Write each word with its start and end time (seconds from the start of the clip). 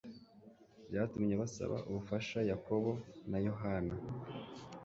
Byatumye 0.89 1.33
basaba 1.41 1.75
ubufasha 1.89 2.39
Yakobo 2.49 2.91
na 3.29 3.37
Yohana 3.47 3.93